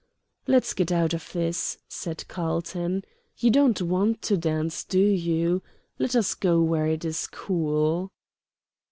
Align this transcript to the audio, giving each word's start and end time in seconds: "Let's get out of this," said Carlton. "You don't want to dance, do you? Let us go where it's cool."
"Let's 0.47 0.73
get 0.73 0.91
out 0.91 1.13
of 1.13 1.31
this," 1.31 1.77
said 1.87 2.27
Carlton. 2.27 3.03
"You 3.37 3.51
don't 3.51 3.79
want 3.83 4.23
to 4.23 4.35
dance, 4.35 4.83
do 4.83 4.97
you? 4.99 5.61
Let 5.99 6.15
us 6.15 6.33
go 6.33 6.59
where 6.59 6.87
it's 6.87 7.27
cool." 7.27 8.09